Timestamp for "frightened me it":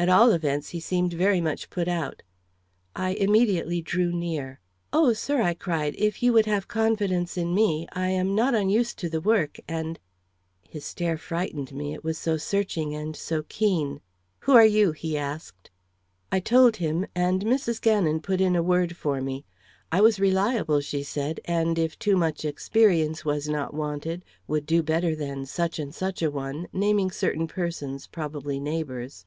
11.18-12.04